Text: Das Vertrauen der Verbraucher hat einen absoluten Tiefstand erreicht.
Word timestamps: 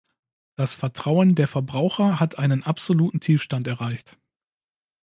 Das 0.55 0.73
Vertrauen 0.73 1.35
der 1.35 1.47
Verbraucher 1.47 2.19
hat 2.19 2.39
einen 2.39 2.63
absoluten 2.63 3.19
Tiefstand 3.19 3.67
erreicht. 3.67 4.17